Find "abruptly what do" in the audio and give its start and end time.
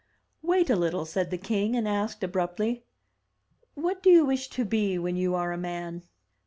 2.23-4.09